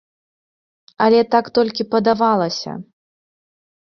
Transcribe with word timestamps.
Але 1.05 1.19
так 1.35 1.45
толькі 1.57 1.87
падавалася. 1.93 2.71